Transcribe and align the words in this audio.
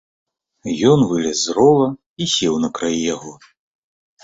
Ён 0.91 0.99
вылез 1.11 1.37
з 1.43 1.55
рова 1.59 1.87
і 2.25 2.29
сеў 2.33 2.59
на 2.65 2.73
краі 2.81 2.99
яго. 3.15 3.39